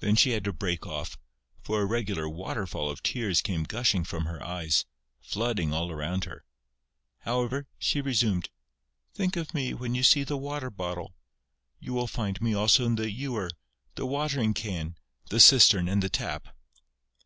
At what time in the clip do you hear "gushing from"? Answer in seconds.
3.64-4.26